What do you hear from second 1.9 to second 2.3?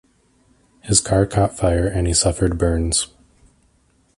he